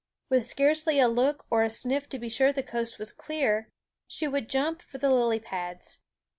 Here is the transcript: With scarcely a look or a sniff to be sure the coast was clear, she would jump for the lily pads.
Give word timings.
With 0.29 0.47
scarcely 0.47 0.99
a 0.99 1.07
look 1.07 1.45
or 1.51 1.61
a 1.61 1.69
sniff 1.69 2.09
to 2.09 2.17
be 2.17 2.27
sure 2.27 2.51
the 2.51 2.63
coast 2.63 2.97
was 2.97 3.11
clear, 3.13 3.69
she 4.07 4.27
would 4.27 4.49
jump 4.49 4.81
for 4.81 4.97
the 4.97 5.11
lily 5.11 5.39
pads. 5.39 5.99